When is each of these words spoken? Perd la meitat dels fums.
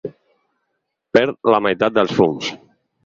Perd 1.17 1.51
la 1.55 1.59
meitat 1.67 1.97
dels 1.99 2.17
fums. 2.21 2.51